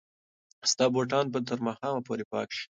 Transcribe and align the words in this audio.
ستا 0.71 0.85
بوټان 0.93 1.25
به 1.33 1.39
تر 1.49 1.59
ماښامه 1.65 2.01
پورې 2.07 2.23
پاک 2.31 2.49
شي. 2.57 2.65